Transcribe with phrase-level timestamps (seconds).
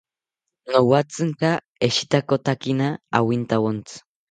[0.71, 1.49] Nowatzinka
[1.87, 3.95] eshitakotakina awintawontzi